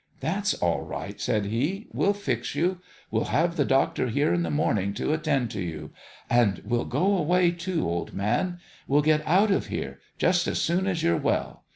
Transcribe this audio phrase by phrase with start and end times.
[0.19, 2.79] "That's all right," said he." We' II fa you.
[3.11, 5.91] We'll have the doctor here in the morning to attend to you.
[6.27, 10.87] And we'll go away, too, old man we'll get out of here just as soon
[10.87, 11.65] as you're well.